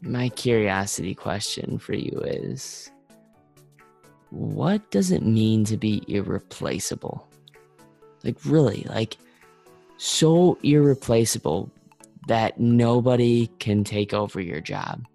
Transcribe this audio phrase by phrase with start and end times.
[0.00, 2.90] My curiosity question for you is
[4.30, 7.26] what does it mean to be irreplaceable?
[8.24, 9.16] Like, really, like,
[9.98, 11.70] so irreplaceable
[12.26, 15.06] that nobody can take over your job,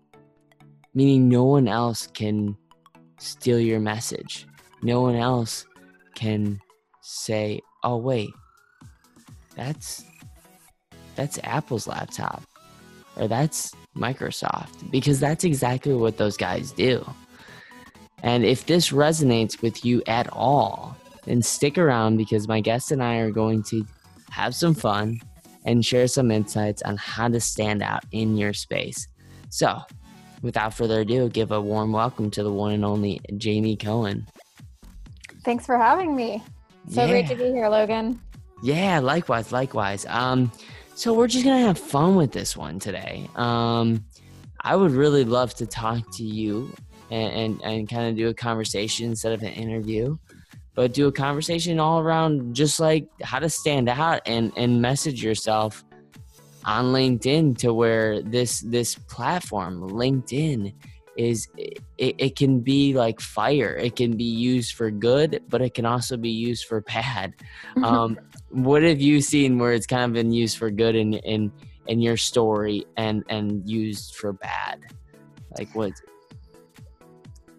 [0.94, 2.58] meaning no one else can
[3.20, 4.48] steal your message.
[4.82, 5.66] No one else
[6.16, 6.59] can
[7.02, 8.32] say, "Oh wait,
[9.56, 10.04] that's
[11.16, 12.44] that's Apple's laptop."
[13.18, 17.06] Or that's Microsoft because that's exactly what those guys do.
[18.23, 23.03] And if this resonates with you at all, then stick around because my guest and
[23.03, 23.85] I are going to
[24.30, 25.19] have some fun
[25.66, 29.07] and share some insights on how to stand out in your space.
[29.50, 29.80] So,
[30.41, 34.25] without further ado, give a warm welcome to the one and only Jaime Cohen.
[35.44, 36.44] Thanks for having me.
[36.90, 37.09] So yeah.
[37.09, 38.19] great to be here, Logan.
[38.63, 40.06] Yeah, likewise, likewise.
[40.07, 40.51] Um,
[41.01, 43.28] so we're just gonna have fun with this one today.
[43.35, 44.06] Um,
[44.59, 46.72] I would really love to talk to you
[47.09, 50.16] and, and, and kind of do a conversation instead of an interview,
[50.75, 55.23] but do a conversation all around just like how to stand out and, and message
[55.23, 55.84] yourself
[56.66, 60.72] on LinkedIn to where this this platform, LinkedIn,
[61.18, 63.75] is it, it can be like fire.
[63.75, 67.33] It can be used for good, but it can also be used for bad.
[67.83, 68.19] Um,
[68.51, 71.51] what have you seen where it's kind of been used for good in in
[71.88, 74.79] in your story and and used for bad?
[75.57, 75.94] Like what?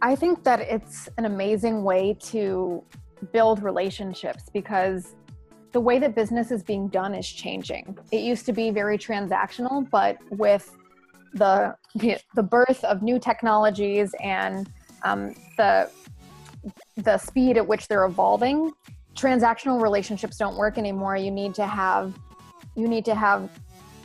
[0.00, 2.82] I think that it's an amazing way to
[3.32, 5.14] build relationships because
[5.70, 7.96] the way that business is being done is changing.
[8.10, 10.76] It used to be very transactional but with
[11.34, 11.74] the
[12.34, 14.70] the birth of new technologies and
[15.04, 15.90] um, the
[16.96, 18.70] the speed at which they're evolving
[19.14, 21.16] transactional relationships don't work anymore.
[21.16, 22.14] You need to have
[22.74, 23.50] you need to have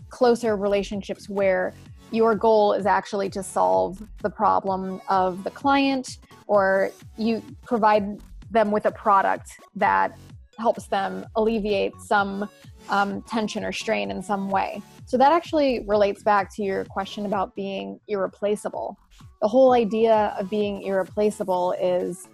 [0.10, 1.74] closer relationships where
[2.12, 6.18] your goal is actually to solve the problem of the client
[6.48, 10.18] or you provide them with a product that
[10.58, 12.50] helps them alleviate some
[12.90, 14.82] um, tension or strain in some way.
[15.06, 18.98] So that actually relates back to your question about being irreplaceable.
[19.42, 22.28] The whole idea of being irreplaceable is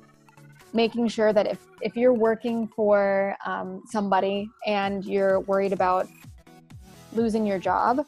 [0.74, 6.08] making sure that if, if you're working for um, somebody and you're worried about
[7.14, 8.06] losing your job,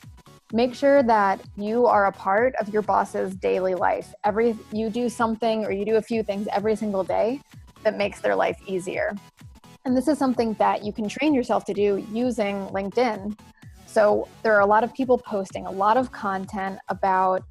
[0.52, 4.14] make sure that you are a part of your boss's daily life.
[4.24, 7.42] Every you do something or you do a few things every single day
[7.84, 9.16] that makes their life easier.
[9.86, 13.38] And this is something that you can train yourself to do using LinkedIn.
[13.86, 17.44] So there are a lot of people posting a lot of content about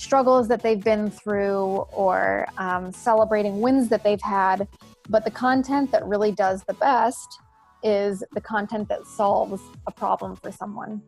[0.00, 4.66] struggles that they've been through or um, celebrating wins that they've had.
[5.10, 7.38] But the content that really does the best
[7.82, 11.02] is the content that solves a problem for someone.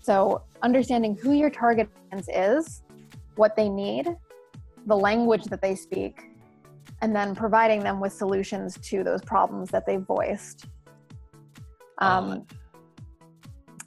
[0.00, 2.82] So, understanding who your target audience is,
[3.36, 4.06] what they need,
[4.86, 6.22] the language that they speak,
[7.02, 10.66] and then providing them with solutions to those problems that they voiced.
[11.98, 12.46] Um,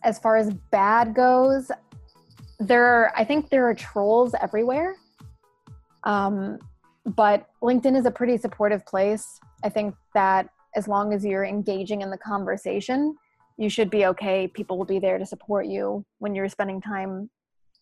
[0.03, 1.71] as far as bad goes,
[2.59, 4.95] there are, I think there are trolls everywhere.
[6.03, 6.59] Um,
[7.05, 9.39] but LinkedIn is a pretty supportive place.
[9.63, 13.15] I think that as long as you're engaging in the conversation,
[13.57, 14.47] you should be okay.
[14.47, 17.29] People will be there to support you when you're spending time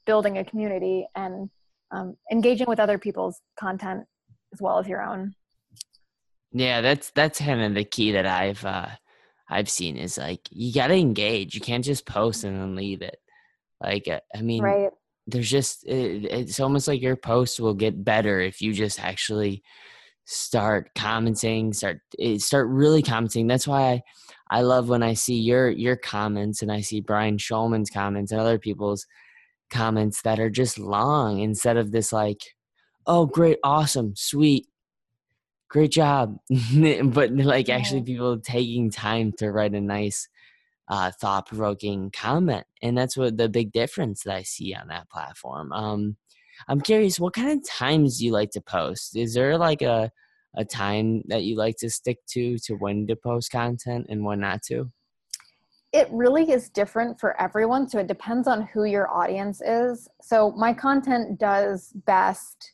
[0.06, 1.50] building a community and
[1.92, 4.06] um, engaging with other people's content
[4.54, 5.33] as well as your own.
[6.51, 8.88] Yeah, that's that's kind of the key that I've uh,
[9.50, 11.54] I've seen is like you got to engage.
[11.54, 13.18] You can't just post and then leave it.
[13.81, 14.89] Like, uh, I mean, right.
[15.27, 19.63] there's just it, it's almost like your post will get better if you just actually
[20.27, 23.48] start commenting start eh, start really commenting.
[23.48, 24.04] That's why I,
[24.50, 28.39] I love when i see your your comments and i see brian schulman's comments and
[28.39, 29.06] other people's
[29.72, 32.42] comments that are just long instead of this like
[33.07, 34.68] oh great awesome sweet
[35.75, 36.38] great job.
[37.04, 40.27] But like actually people taking time to write a nice
[40.88, 42.66] uh, thought provoking comment.
[42.82, 45.72] And that's what the big difference that I see on that platform.
[45.74, 46.18] Um,
[46.68, 49.16] I'm curious, what kind of times do you like to post?
[49.16, 50.12] Is there like a,
[50.56, 54.40] a time that you like to stick to to when to post content and when
[54.40, 54.92] not to?
[55.92, 57.88] It really is different for everyone.
[57.90, 60.08] So it depends on who your audience is.
[60.22, 62.74] So my content does best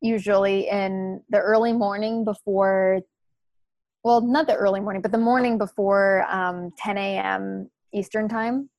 [0.00, 3.00] usually in the early morning before
[4.06, 7.68] well, not the early morning, but the morning before um, 10 a.m.
[7.92, 8.70] Eastern time,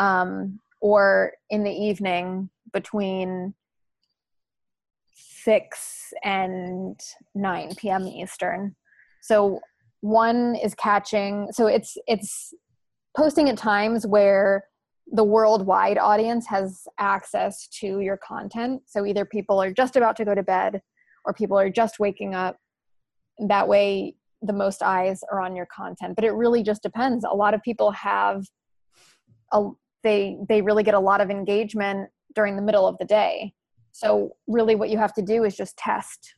[0.00, 3.54] um, or in the evening between
[5.14, 6.98] 6 and
[7.36, 8.08] 9 p.m.
[8.08, 8.74] Eastern.
[9.22, 9.60] So
[10.00, 12.52] one is catching, so it's it's
[13.16, 14.64] posting at times where
[15.12, 18.82] the worldwide audience has access to your content.
[18.86, 20.82] So either people are just about to go to bed
[21.24, 22.56] or people are just waking up.
[23.38, 27.24] That way the most eyes are on your content but it really just depends.
[27.24, 28.44] A lot of people have
[29.52, 29.70] a
[30.02, 33.54] they they really get a lot of engagement during the middle of the day.
[33.92, 36.34] So really what you have to do is just test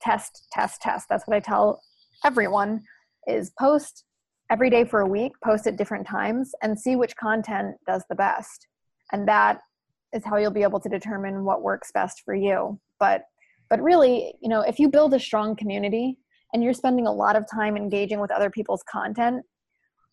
[0.00, 1.08] test test test.
[1.08, 1.82] That's what i tell
[2.24, 2.82] everyone
[3.26, 4.04] is post
[4.50, 8.14] every day for a week post at different times and see which content does the
[8.14, 8.66] best.
[9.12, 9.60] And that
[10.12, 12.78] is how you'll be able to determine what works best for you.
[12.98, 13.22] But
[13.68, 16.18] but really you know if you build a strong community
[16.52, 19.44] and you're spending a lot of time engaging with other people's content,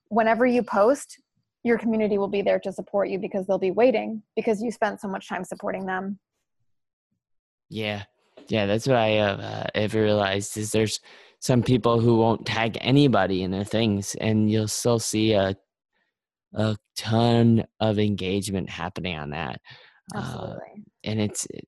[0.10, 1.22] whenever you post,
[1.64, 5.02] your community will be there to support you because they'll be waiting because you spent
[5.02, 6.20] so much time supporting them.
[7.70, 8.04] Yeah.
[8.48, 11.02] Yeah, that's what I have uh, ever realized is there's
[11.40, 15.56] some people who won't tag anybody in their things and you'll still see a
[16.54, 19.60] a ton of engagement happening on that.
[20.16, 20.56] Uh, Absolutely.
[20.56, 21.68] Uh, and it's it,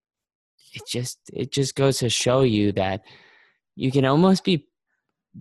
[0.73, 3.01] it just it just goes to show you that
[3.79, 4.67] you can almost be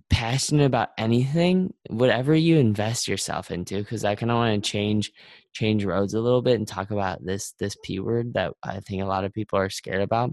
[0.09, 5.11] passionate about anything whatever you invest yourself into because i kind of want to change
[5.53, 9.01] change roads a little bit and talk about this this p word that i think
[9.01, 10.31] a lot of people are scared about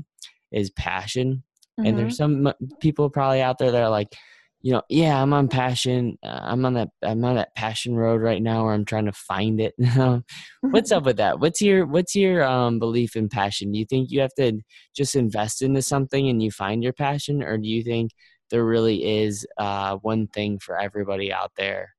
[0.53, 1.43] is passion
[1.81, 1.87] mm-hmm.
[1.87, 2.47] and there's mm-hmm.
[2.47, 4.14] some people probably out there that are like
[4.62, 8.20] you know yeah i'm on passion uh, i'm on that i'm on that passion road
[8.20, 9.75] right now where i'm trying to find it
[10.70, 11.41] what's up with that?
[11.41, 13.73] What's your what's your um, belief in passion?
[13.73, 14.61] Do you think you have to
[14.94, 18.12] just invest into something and you find your passion or do you think
[18.50, 21.94] there really is uh, one thing for everybody out there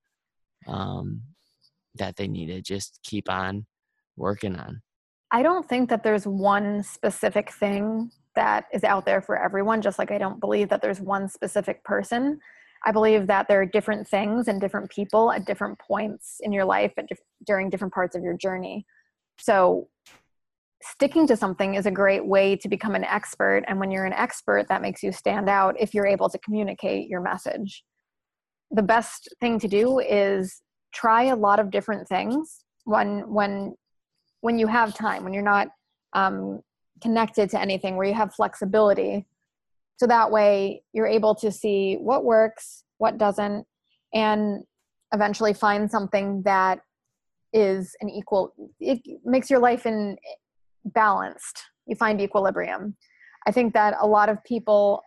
[0.66, 1.22] um,
[1.96, 3.66] that they need to just keep on
[4.16, 4.82] working on?
[5.30, 9.98] I don't think that there's one specific thing that is out there for everyone, just
[9.98, 12.40] like I don't believe that there's one specific person.
[12.86, 16.64] I believe that there are different things and different people at different points in your
[16.64, 17.10] life at
[17.46, 18.86] during different parts of your journey.
[19.40, 19.90] So,
[20.84, 23.64] sticking to something is a great way to become an expert.
[23.68, 27.10] And when you're an expert, that makes you stand out if you're able to communicate
[27.10, 27.84] your message.
[28.70, 30.62] The best thing to do is
[30.94, 33.74] try a lot of different things when when
[34.42, 35.68] when you have time when you're not
[36.14, 36.62] um,
[37.02, 39.26] connected to anything where you have flexibility.
[39.98, 43.66] So that way you're able to see what works what doesn't
[44.14, 44.64] and
[45.14, 46.80] eventually find something that
[47.54, 50.18] is an equal it makes your life in
[50.86, 51.64] balanced.
[51.86, 52.96] You find equilibrium.
[53.46, 55.02] I think that a lot of people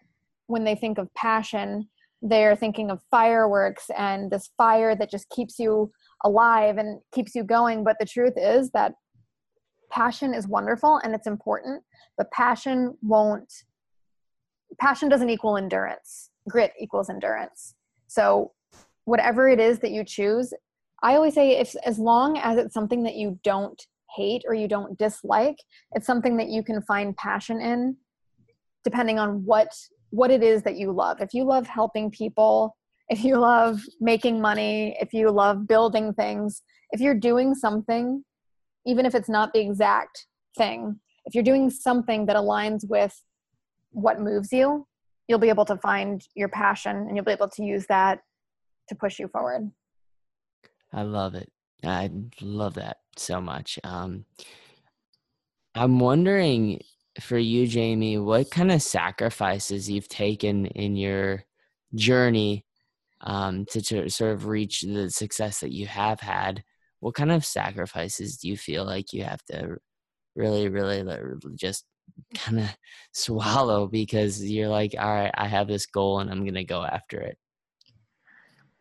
[0.47, 1.88] when they think of passion
[2.23, 5.90] they're thinking of fireworks and this fire that just keeps you
[6.25, 7.82] alive and keeps you going.
[7.82, 8.92] But the truth is that
[9.90, 11.82] passion is wonderful and it's important,
[12.16, 13.52] but passion won't,
[14.78, 16.30] passion doesn't equal endurance.
[16.49, 17.75] Grit equals endurance.
[18.06, 18.52] So,
[19.04, 20.52] whatever it is that you choose,
[21.02, 23.80] I always say if as long as it's something that you don't
[24.16, 25.56] hate or you don't dislike,
[25.92, 27.97] it's something that you can find passion in
[28.85, 29.68] depending on what
[30.11, 31.20] what it is that you love.
[31.20, 32.76] If you love helping people,
[33.09, 38.25] if you love making money, if you love building things, if you're doing something
[38.87, 43.22] even if it's not the exact thing if you're doing something that aligns with
[43.92, 44.87] what moves you
[45.30, 48.18] you'll be able to find your passion and you'll be able to use that
[48.88, 49.70] to push you forward.
[50.92, 51.52] I love it.
[51.84, 52.10] I
[52.40, 53.78] love that so much.
[53.84, 54.25] Um,
[55.76, 56.80] i'm wondering
[57.20, 61.44] for you jaime what kind of sacrifices you've taken in your
[61.94, 62.64] journey
[63.20, 66.64] um, to, to sort of reach the success that you have had
[67.00, 69.76] what kind of sacrifices do you feel like you have to
[70.37, 71.02] really, really
[71.57, 71.85] just
[72.35, 72.76] kind of
[73.12, 77.21] swallow because you're like, all right, I have this goal and I'm to go after
[77.21, 77.38] it?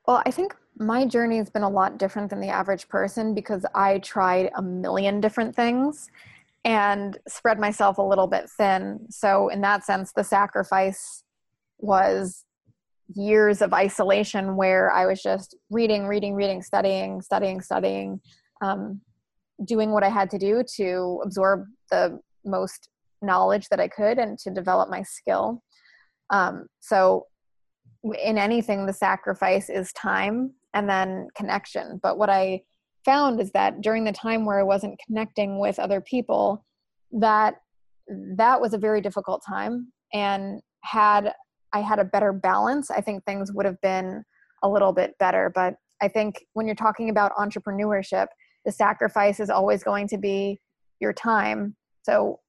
[0.08, 3.66] Well, I think my journey has been a lot different than the average person because
[3.76, 6.10] I tried a million different things
[6.66, 9.06] and spread myself a little bit thin.
[9.10, 11.24] So, in that sense, the sacrifice
[11.78, 12.46] was
[13.16, 18.22] years of isolation where I was just reading, reading, reading, studying, studying, studying,
[18.62, 19.02] um,
[19.66, 22.90] doing what I had to do to absorb the most
[23.22, 25.64] knowledge that I could and to develop my skill.
[26.30, 27.26] Um, so,
[28.04, 32.00] in anything, the sacrifice is time and then connection.
[32.02, 32.62] But what I
[33.04, 36.64] found is that during the time where I wasn't connecting with other people,
[37.12, 37.56] that
[38.38, 39.92] that was a very difficult time.
[40.14, 41.34] And had
[41.74, 44.24] I had a better balance, I think things would have been
[44.64, 45.52] a little bit better.
[45.54, 48.28] But I think when you're talking about entrepreneurship,
[48.66, 50.60] the sacrifice is always going to be
[51.00, 51.76] your time.
[52.04, 52.40] So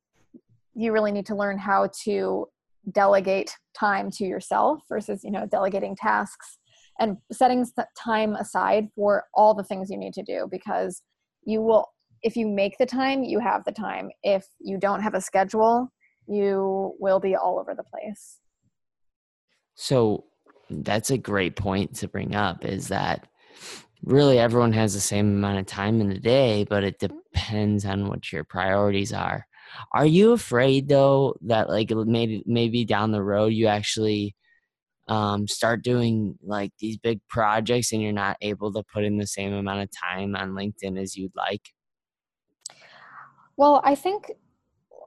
[0.75, 2.47] you really need to learn how to
[2.93, 6.59] delegate time to yourself versus, you know, delegating tasks
[6.99, 7.67] and setting
[7.99, 11.03] time aside for all the things you need to do because
[11.45, 11.87] you will
[12.23, 15.91] if you make the time you have the time if you don't have a schedule
[16.29, 18.39] you will be all over the place
[19.81, 20.25] so
[20.69, 23.27] that's a great point to bring up is that
[24.05, 28.07] really everyone has the same amount of time in the day but it depends on
[28.07, 29.47] what your priorities are
[29.93, 34.35] are you afraid though that like maybe maybe down the road you actually
[35.09, 39.27] um, start doing like these big projects and you're not able to put in the
[39.27, 41.73] same amount of time on LinkedIn as you'd like?
[43.57, 44.31] Well, I think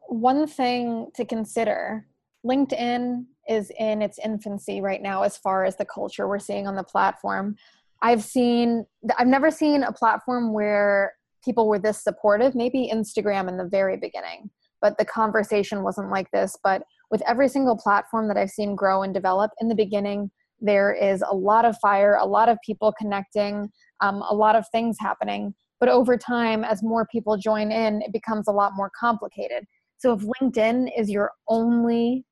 [0.10, 2.06] one thing to consider
[2.46, 6.76] LinkedIn is in its infancy right now as far as the culture we're seeing on
[6.76, 7.56] the platform.
[8.02, 8.86] I've seen,
[9.18, 13.98] I've never seen a platform where people were this supportive, maybe Instagram in the very
[13.98, 14.50] beginning,
[14.82, 16.58] but the conversation wasn't like this.
[16.64, 20.94] But with every single platform that I've seen grow and develop in the beginning, there
[20.94, 23.70] is a lot of fire, a lot of people connecting,
[24.02, 25.54] um, a lot of things happening.
[25.80, 29.66] But over time, as more people join in, it becomes a lot more complicated.
[29.98, 32.26] So if LinkedIn is your only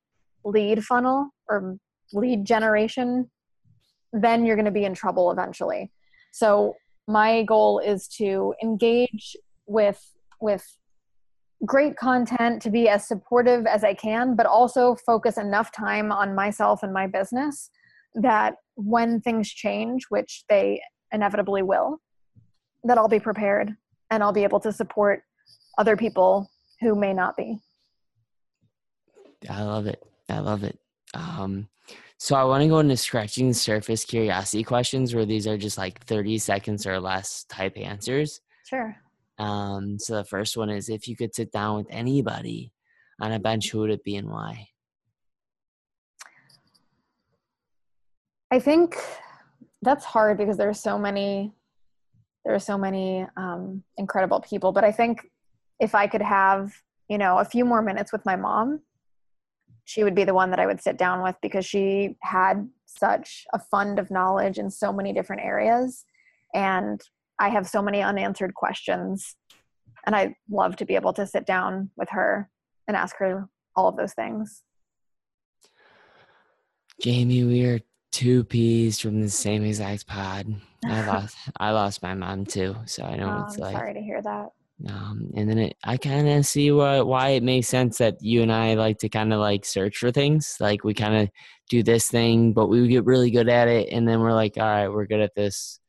[0.44, 1.78] lead funnel or
[2.14, 3.30] lead generation,
[4.14, 5.92] then you're going to be in trouble eventually.
[6.32, 6.76] So
[7.08, 9.36] my goal is to engage
[9.68, 10.02] with
[10.40, 10.66] with
[11.66, 16.34] great content to be as supportive as I can, but also focus enough time on
[16.34, 17.70] myself and my business
[18.16, 20.82] that when things change, which they
[21.12, 22.02] inevitably will,
[22.84, 23.76] that I'll be prepared
[24.10, 25.22] and I'll be able to support
[25.78, 26.50] other people
[26.82, 27.60] who may not be.
[29.50, 30.04] I love it.
[30.32, 30.78] I love it.
[31.14, 31.68] Um,
[32.18, 35.78] so I want to go into scratching the surface curiosity questions where these are just
[35.78, 38.42] like 30 seconds or less type answers.
[38.68, 38.96] Sure.
[39.40, 42.72] Um, so the first one is if you could sit down with anybody
[43.20, 44.68] on a bench, who would it be and why?
[48.52, 48.98] I think
[49.82, 51.54] that's hard because there's so many
[52.46, 55.30] there are so many um, incredible people but i think
[55.80, 56.72] if i could have
[57.08, 58.80] you know a few more minutes with my mom
[59.86, 63.46] she would be the one that i would sit down with because she had such
[63.54, 66.06] a fund of knowledge in so many different areas
[66.54, 67.02] and
[67.42, 69.36] I have so many unanswered questions.
[70.06, 72.50] And I love to be able to sit down with her
[72.88, 74.64] and ask her all of those things.
[77.04, 77.80] Jaime, we are
[78.12, 80.54] two peas from the same exact pod.
[80.86, 83.94] I lost I lost my mom too, so I know oh, it's I'm like sorry
[83.94, 84.50] to hear that.
[84.88, 88.42] Um, and then it, I kind of see why why it makes sense that you
[88.42, 90.58] and I like to kind of like search for things.
[90.60, 91.30] Like we kind of
[91.70, 94.64] do this thing, but we get really good at it, and then we're like, all
[94.64, 95.80] right, we're good at this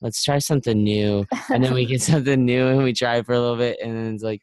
[0.00, 1.26] let's try something new.
[1.50, 4.14] And then we get something new and we try for a little bit and then
[4.14, 4.42] it's like,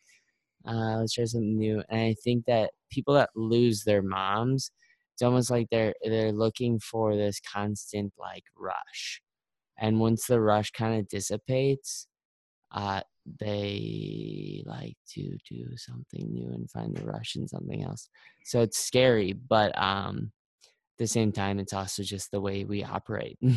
[0.68, 1.82] uh, let's try something new.
[1.89, 4.72] And I think that people that lose their moms,
[5.13, 9.22] it's almost like they're they're looking for this constant like rush.
[9.80, 12.08] And once the rush kind of dissipates,
[12.72, 13.01] uh,
[13.39, 18.10] they like to do something new and find the rush in something else.
[18.46, 20.31] So it's scary, but um,
[20.65, 23.38] at the same time, it's also just the way we operate.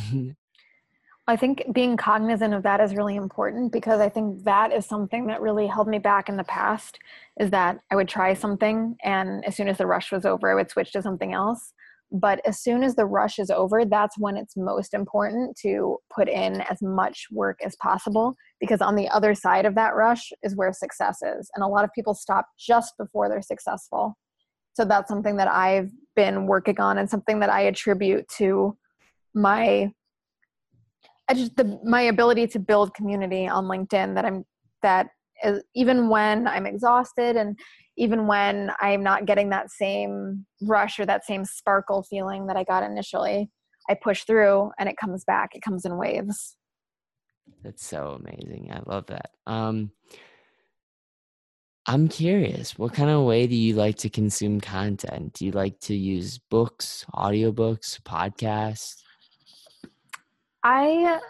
[1.27, 5.29] I think being cognizant of that is really important because I think that is something
[5.29, 6.99] that really held me back in the past
[7.39, 10.57] is that I would try something and as soon as the rush was over, I
[10.57, 11.73] would switch to something else.
[12.13, 16.29] But as soon as the rush is over, that's when it's most important to put
[16.29, 20.57] in as much work as possible because on the other side of that rush is
[20.57, 21.49] where success is.
[21.55, 24.17] And a lot of people stop just before they're successful.
[24.73, 28.77] So that's something that I've been working on and something that I attribute to
[29.35, 29.93] my
[31.29, 34.45] I just the my ability to build community on LinkedIn that I'm
[34.83, 35.11] that
[35.75, 37.59] even when I'm exhausted and
[38.01, 42.65] even when I'm not getting that same rush or that same sparkle feeling that I
[42.65, 43.51] got initially,
[43.91, 45.51] I push through and it comes back.
[45.55, 46.57] It comes in waves.
[47.63, 48.73] That's so amazing.
[48.73, 49.33] I love that.
[49.47, 49.91] Um,
[51.85, 55.35] I'm curious, what kind of way do you like to consume content?
[55.35, 59.03] Do you like to use books, audiobooks, podcasts?
[60.65, 61.21] I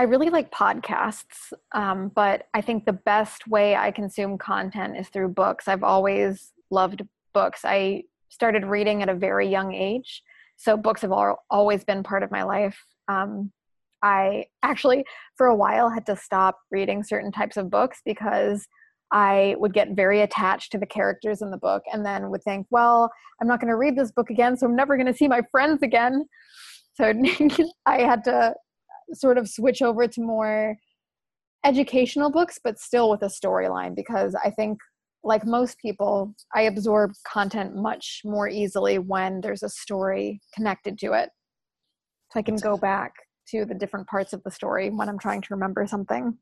[0.00, 5.10] I really like podcasts, um, but I think the best way I consume content is
[5.10, 5.68] through books.
[5.68, 7.02] I've always loved
[7.34, 7.66] books.
[7.66, 10.22] I started reading at a very young age,
[10.56, 12.82] so books have all, always been part of my life.
[13.08, 13.52] Um,
[14.02, 15.04] I actually,
[15.36, 18.66] for a while, had to stop reading certain types of books because
[19.12, 22.66] I would get very attached to the characters in the book and then would think,
[22.70, 25.28] well, I'm not going to read this book again, so I'm never going to see
[25.28, 26.24] my friends again.
[26.94, 27.12] So
[27.84, 28.54] I had to
[29.12, 30.76] sort of switch over to more
[31.64, 34.78] educational books, but still with a storyline because I think,
[35.22, 41.12] like most people, I absorb content much more easily when there's a story connected to
[41.12, 41.28] it.
[42.32, 43.12] So I can go back
[43.48, 46.38] to the different parts of the story when I'm trying to remember something.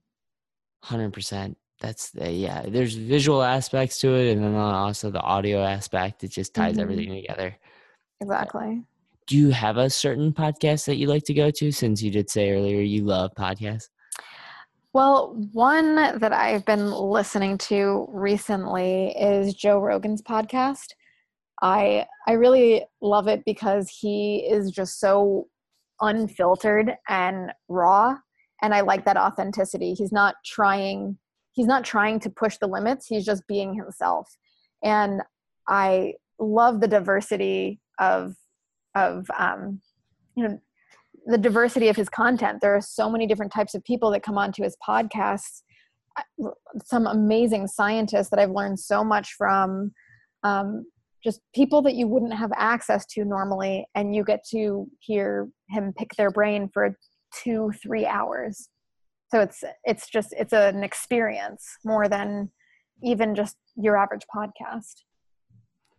[0.85, 1.57] 100%.
[1.81, 6.23] That's the, yeah, there's visual aspects to it and then also the audio aspect.
[6.23, 6.83] It just ties mm-hmm.
[6.83, 7.57] everything together.
[8.21, 8.85] Exactly
[9.29, 12.31] do you have a certain podcast that you like to go to since you did
[12.31, 13.89] say earlier you love podcasts?
[14.95, 20.87] Well, one that I've been listening to recently is Joe Rogan's podcast.
[21.61, 25.49] I I really love it because he is just so
[26.01, 28.17] unfiltered and raw
[28.63, 29.93] and I like that authenticity.
[29.95, 31.19] He's not trying
[31.53, 34.37] he's not trying to push the limits, he's just being himself.
[34.83, 35.21] And
[35.69, 38.35] I love the diversity of
[38.95, 39.81] of um,
[40.35, 40.61] you know
[41.27, 42.61] the diversity of his content.
[42.61, 45.63] There are so many different types of people that come onto his podcasts.
[46.85, 49.93] Some amazing scientists that I've learned so much from.
[50.43, 50.87] Um,
[51.23, 55.93] just people that you wouldn't have access to normally, and you get to hear him
[55.97, 56.97] pick their brain for
[57.43, 58.69] two, three hours.
[59.31, 62.51] So it's it's just it's an experience more than
[63.03, 65.03] even just your average podcast.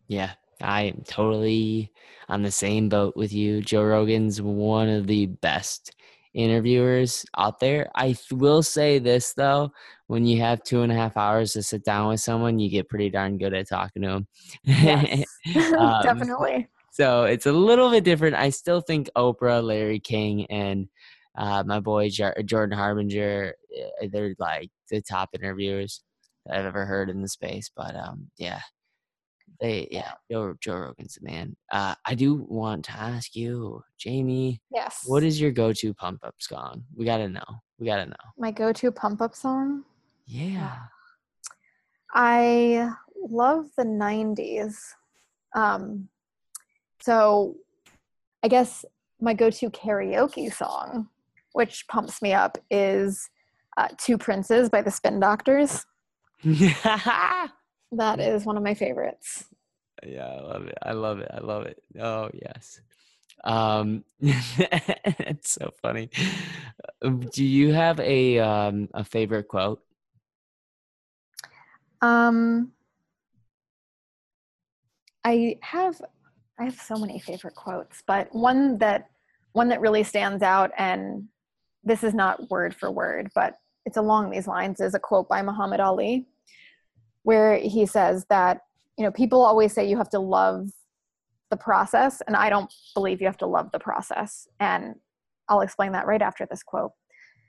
[0.08, 1.92] Yeah, I'm totally
[2.28, 3.62] on the same boat with you.
[3.62, 5.96] Joe Rogan's one of the best
[6.34, 7.90] interviewers out there.
[7.96, 9.72] I will say this though,
[10.08, 12.90] when you have two and a half hours to sit down with someone, you get
[12.90, 14.28] pretty darn good at talking to them.
[14.64, 15.26] Yes,
[15.78, 16.68] um, definitely.
[16.92, 18.36] So it's a little bit different.
[18.36, 20.88] I still think Oprah, Larry King, and
[21.38, 23.54] uh, my boy Jordan Harbinger,
[24.02, 26.02] eh, they're like the top interviewers
[26.50, 27.70] I've ever heard in the space.
[27.76, 28.62] But um, yeah,
[29.60, 31.56] they yeah joe, joe rogan's the man.
[31.72, 35.04] Uh, i do want to ask you jaime yes.
[35.06, 36.84] what is your go-to pump up song?
[36.96, 37.44] We gotta know
[37.78, 38.16] we gotta know.
[38.38, 39.86] My go-to pump up song?
[40.26, 40.76] Yeah.
[42.14, 42.92] I
[43.30, 44.76] love the 90s
[45.56, 46.08] um
[47.02, 47.56] so
[48.44, 48.86] i guess
[49.20, 51.10] my go-to karaoke song
[51.54, 53.30] which pumps me up is
[53.78, 55.86] uh, two princes by the spin doctors.
[57.92, 59.46] That is one of my favorites.
[60.06, 60.78] Yeah, I love it.
[60.82, 61.32] I love it.
[61.34, 61.84] I love it.
[62.00, 62.82] Oh yes.
[63.44, 66.10] Um, it's so funny.
[67.02, 69.82] Um, do you have a um a favorite quote?
[72.02, 72.72] Um,
[75.24, 76.02] I have
[76.60, 79.10] I have so many favorite quotes, but one that
[79.54, 81.28] one that really stands out, and
[81.84, 85.42] this is not word for word, but it's along these lines, is a quote by
[85.42, 86.28] Muhammad Ali
[87.24, 88.62] where he says that
[89.00, 90.68] you know people always say you have to love
[91.50, 94.48] the process and i don't believe you have to love the process.
[94.60, 94.96] And
[95.48, 96.92] i'll explain that right after this quote.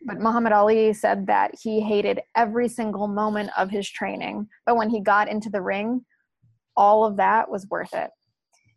[0.06, 4.88] But muhammad ali said that he hated every single moment of his training but when
[4.88, 6.02] he got into the ring
[6.76, 8.10] all of that was worth it.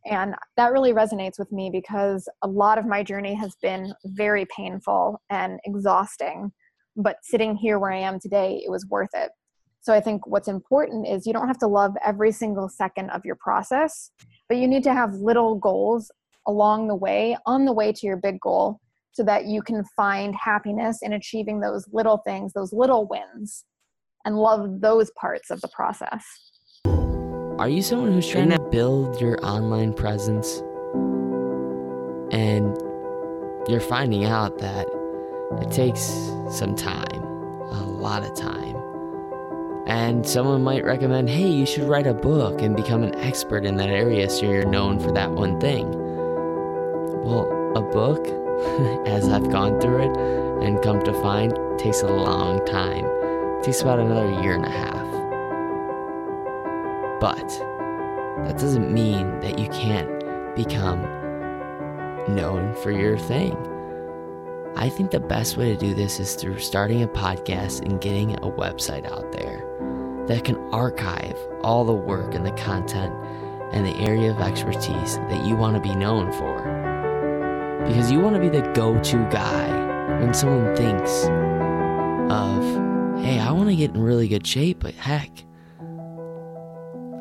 [0.06, 4.46] And that really resonates with me because a lot of my journey has been very
[4.54, 6.52] painful and exhausting
[6.96, 9.32] but sitting here where i am today it was worth it
[9.84, 13.26] so I think what's important is you don't have to love every single second of
[13.26, 14.12] your process,
[14.48, 16.10] but you need to have little goals
[16.48, 18.80] along the way, on the way to your big goal,
[19.12, 23.66] so that you can find happiness in achieving those little things, those little wins,
[24.24, 26.24] and love those parts of the process.
[27.60, 30.60] Are you someone who's trying to build your online presence
[32.32, 32.78] and
[33.68, 34.88] you're finding out that
[35.62, 36.04] it takes
[36.50, 38.83] some time, a lot of time?
[39.86, 43.76] And someone might recommend, hey, you should write a book and become an expert in
[43.78, 45.92] that area so you're known for that one thing.
[47.22, 48.26] Well, a book,
[49.08, 50.18] as I've gone through it
[50.66, 53.04] and come to find, takes a long time
[53.60, 55.04] It takes about another year and a half.
[57.20, 57.48] But
[58.46, 61.02] that doesn't mean that you can't become
[62.34, 63.58] known for your thing.
[64.76, 68.34] I think the best way to do this is through starting a podcast and getting
[68.36, 69.73] a website out there
[70.28, 73.14] that can archive all the work and the content
[73.74, 77.84] and the area of expertise that you want to be known for.
[77.88, 79.68] Because you want to be the go to guy
[80.20, 81.26] when someone thinks
[82.32, 82.64] of,
[83.24, 85.30] hey, I want to get in really good shape, but heck,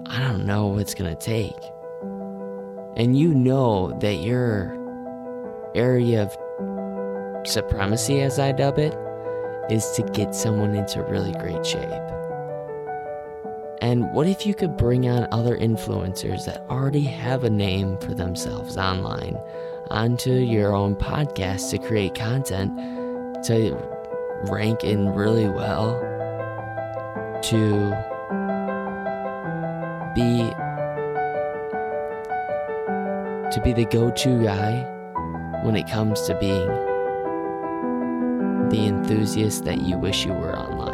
[0.06, 1.56] I don't know what it's going to take.
[2.96, 4.78] And you know that your
[5.74, 6.36] area of
[7.48, 8.94] supremacy, as I dub it,
[9.70, 11.90] is to get someone into really great shape.
[13.82, 18.14] And what if you could bring on other influencers that already have a name for
[18.14, 19.36] themselves online
[19.90, 22.72] onto your own podcast to create content
[23.44, 23.76] to
[24.44, 26.00] rank in really well
[27.42, 27.90] to
[30.14, 30.48] be
[33.50, 34.82] to be the go-to guy
[35.64, 36.68] when it comes to being
[38.70, 40.91] the enthusiast that you wish you were online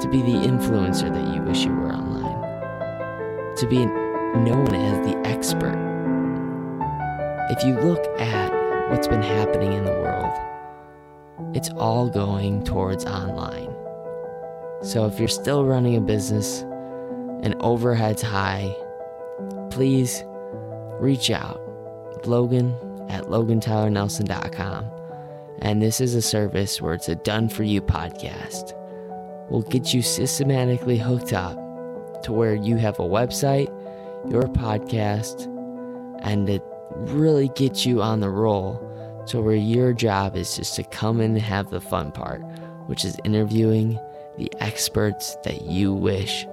[0.00, 5.16] to be the influencer that you wish you were online, to be known as the
[5.26, 5.76] expert.
[7.50, 10.32] If you look at what's been happening in the world,
[11.56, 13.74] it's all going towards online.
[14.82, 16.60] So if you're still running a business
[17.42, 18.76] and overhead's high,
[19.70, 20.22] please
[21.00, 21.62] reach out.
[22.26, 22.74] Logan
[23.08, 24.84] at logantylernelson.com.
[25.60, 28.74] And this is a service where it's a done for you podcast
[29.50, 31.56] will get you systematically hooked up
[32.22, 33.68] to where you have a website,
[34.30, 35.46] your podcast,
[36.22, 38.82] and it really gets you on the roll
[39.26, 42.40] to where your job is just to come in and have the fun part,
[42.86, 43.98] which is interviewing
[44.38, 46.46] the experts that you wish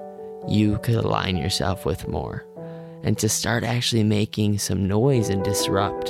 [0.47, 2.45] you could align yourself with more,
[3.03, 6.07] and to start actually making some noise and disrupt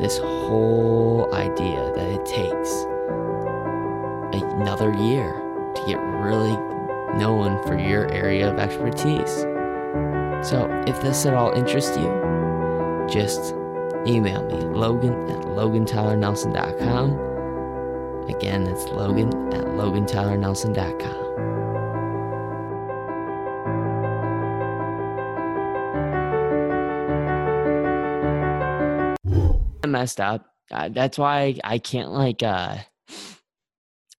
[0.00, 2.86] this whole idea that it takes
[4.32, 5.32] another year
[5.74, 6.56] to get really
[7.18, 9.42] known for your area of expertise.
[10.48, 13.54] So, if this at all interests you, just
[14.06, 17.28] email me, logan at logantylernelson.com.
[18.28, 21.24] Again, that's logan at logantylernelson.com.
[29.82, 30.44] I messed up.
[30.70, 32.76] Uh, that's why I can't like uh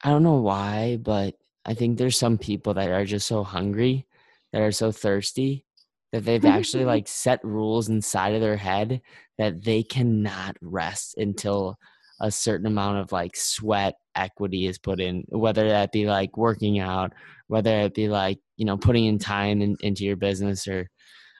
[0.03, 1.35] I don't know why, but
[1.65, 4.05] I think there's some people that are just so hungry,
[4.53, 5.65] that are so thirsty,
[6.11, 9.01] that they've actually like set rules inside of their head
[9.37, 11.77] that they cannot rest until
[12.21, 16.79] a certain amount of like sweat equity is put in, whether that be like working
[16.79, 17.13] out,
[17.47, 20.89] whether it be like, you know, putting in time in, into your business or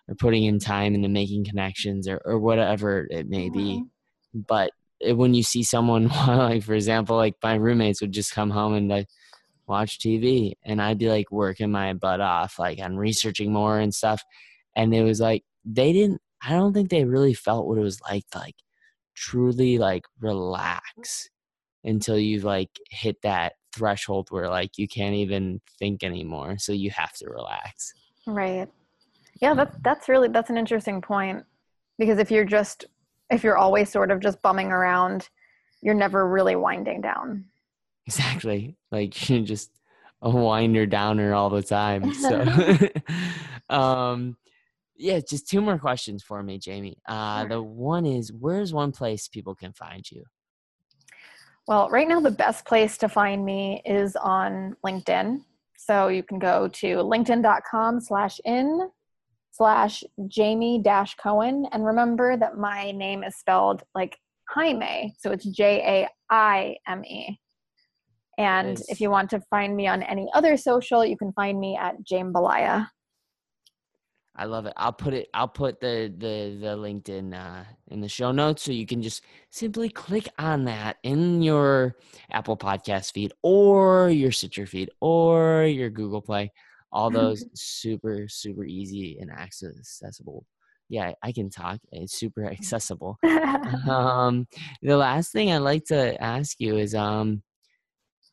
[0.10, 3.76] or putting in time into making connections or, or whatever it may be.
[3.76, 4.39] Mm-hmm.
[4.48, 4.72] But
[5.07, 8.89] when you see someone like for example like my roommates would just come home and
[8.89, 9.07] like
[9.67, 13.93] watch tv and i'd be like working my butt off like on researching more and
[13.93, 14.23] stuff
[14.75, 18.01] and it was like they didn't i don't think they really felt what it was
[18.01, 18.55] like to like
[19.15, 21.29] truly like relax
[21.83, 26.89] until you like hit that threshold where like you can't even think anymore so you
[26.91, 27.93] have to relax.
[28.25, 28.67] Right.
[29.41, 31.45] Yeah that's that's really that's an interesting point
[31.97, 32.85] because if you're just
[33.30, 35.30] if you're always sort of just bumming around,
[35.82, 37.46] you're never really winding down.
[38.06, 38.76] Exactly.
[38.92, 39.72] Like you're just
[40.22, 42.12] a winder downer all the time.
[42.13, 42.46] So
[43.70, 44.38] um
[45.02, 46.98] yeah, just two more questions for me, Jaime.
[47.08, 47.50] Uh sure.
[47.50, 50.24] the one is where's one place people can find you?
[51.68, 55.42] Well, right now the best place to find me is on LinkedIn.
[55.78, 58.89] So you can go to linkedin.com slash in
[59.60, 60.04] slash
[60.36, 61.67] Jaime dash Cohen.
[61.72, 64.17] And remember that my name is spelled like
[64.50, 65.13] Jaime.
[65.19, 67.38] So it's J A I M E.
[68.38, 68.89] And nice.
[68.89, 71.95] if you want to find me on any other social, you can find me at
[72.10, 72.88] Jambalaya.
[74.34, 74.74] I love it.
[74.78, 75.28] I'll put it.
[75.34, 79.26] I'll put the the the LinkedIn uh, in the show notes, so you can just
[79.50, 81.98] simply click on that in your
[82.32, 86.54] Apple Podcast feed, or your Stitcher feed, or your Google Play
[86.91, 90.45] all those super super easy and accessible.
[90.89, 93.17] Yeah i can talk it's super accessible.
[93.88, 94.47] Um
[94.82, 97.43] the last thing i'd like to ask you is um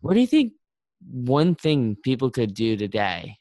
[0.00, 0.52] what do you think
[1.10, 3.36] one thing people could do today?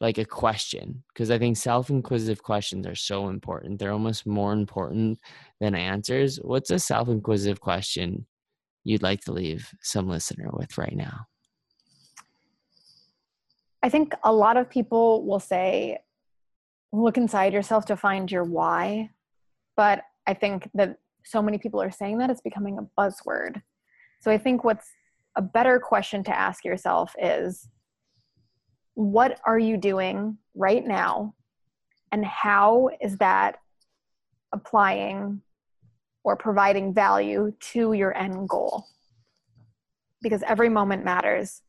[0.00, 3.78] Like a question because i think self-inquisitive questions are so important.
[3.78, 5.20] They're almost more important
[5.60, 6.38] than answers.
[6.42, 8.26] What's a self-inquisitive question
[8.84, 11.26] you'd like to leave some listener with right now
[13.82, 15.98] I think a lot of people will say,
[16.92, 19.10] look inside yourself to find your why.
[19.76, 23.62] But I think that so many people are saying that it's becoming a buzzword.
[24.20, 24.88] So I think what's
[25.36, 27.68] a better question to ask yourself is
[28.94, 31.34] what are you doing right now?
[32.12, 33.56] And how is that
[34.52, 35.40] applying
[36.24, 38.86] or providing value to your end goal?
[40.20, 41.62] Because every moment matters.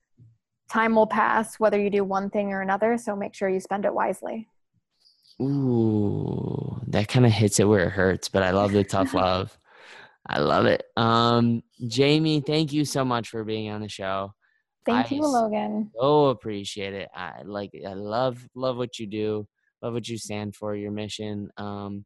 [0.73, 3.85] Time will pass whether you do one thing or another, so make sure you spend
[3.85, 4.49] it wisely.
[5.39, 9.55] Ooh, that kind of hits it where it hurts, but I love the tough love.
[10.27, 10.83] I love it.
[10.97, 11.61] Um,
[11.95, 14.33] Jaime, thank you so much for being on the show.
[14.83, 15.91] Thank I you, Logan.
[15.95, 17.09] So appreciate it.
[17.13, 19.47] I like I love love what you do.
[19.83, 21.51] Love what you stand for, your mission.
[21.55, 22.03] Um,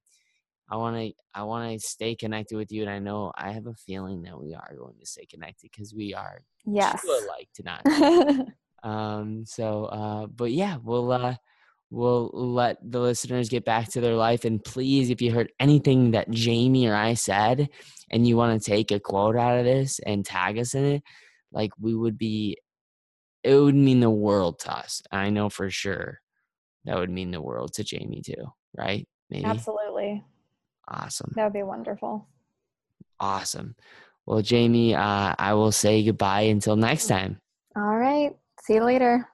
[0.70, 3.68] I want to I want to stay connected with you, and I know I have
[3.68, 7.50] a feeling that we are going to stay connected because we are yes too alike
[7.56, 8.48] to not.
[8.84, 9.46] um.
[9.46, 11.36] So, uh, but yeah, we'll uh,
[11.90, 14.46] we'll let the listeners get back to their life.
[14.46, 17.70] And please, if you heard anything that Jaime or I said,
[18.12, 21.04] and you want to take a quote out of this and tag us in it,
[21.52, 22.58] like we would be,
[23.44, 25.02] it would mean the world to us.
[25.12, 26.20] I know for sure
[26.86, 29.08] that would mean the world to Jaime too, right?
[29.30, 29.46] Maybe.
[29.46, 30.24] Absolutely.
[30.88, 31.34] Awesome.
[31.36, 32.28] That would be wonderful.
[33.20, 33.76] Awesome.
[34.26, 37.40] Well, Jaime, uh, I will say goodbye until next time.
[37.76, 38.36] All right.
[38.62, 39.28] See you later.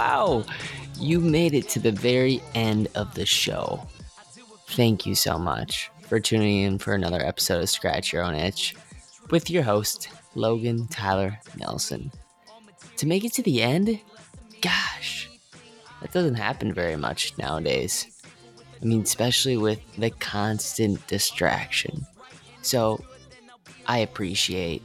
[0.00, 0.42] Wow,
[0.98, 3.86] you made it to the very end of the show.
[4.68, 8.74] Thank you so much for tuning in for another episode of Scratch Your Own Itch
[9.28, 12.10] with your host, Logan Tyler Nelson.
[12.96, 14.00] To make it to the end,
[14.62, 15.28] gosh,
[16.00, 18.06] that doesn't happen very much nowadays.
[18.80, 22.06] I mean, especially with the constant distraction.
[22.62, 23.04] So,
[23.86, 24.82] I appreciate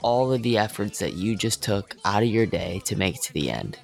[0.00, 3.22] all of the efforts that you just took out of your day to make it
[3.24, 3.76] to the end.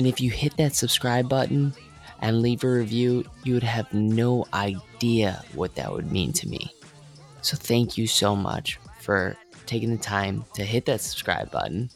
[0.00, 1.74] And if you hit that subscribe button
[2.22, 6.74] and leave a review, you would have no idea what that would mean to me.
[7.42, 9.36] So thank you so much for
[9.66, 11.90] taking the time to hit that subscribe button.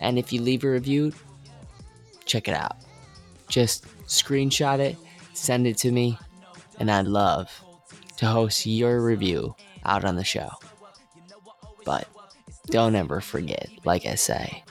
[0.00, 1.12] And if you leave a review,
[2.24, 2.78] check it out.
[3.48, 4.96] Just screenshot it,
[5.34, 6.18] send it to me,
[6.80, 7.50] and I'd love
[8.16, 10.48] to host your review out on the show.
[11.84, 12.08] But
[12.68, 14.64] don't ever forget, like I say,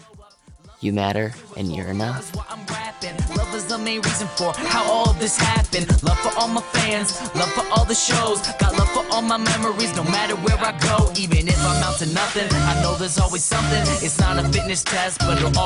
[0.81, 2.31] you matter and you're enough.
[3.35, 5.87] Love is the main reason for how all this happened.
[6.03, 8.41] Love for all my fans, love for all the shows.
[8.59, 11.11] Got love for all my memories, no matter where I go.
[11.17, 13.81] Even if I'm out to nothing, I know there's always something.
[14.05, 15.61] It's not a fitness test, but it'll always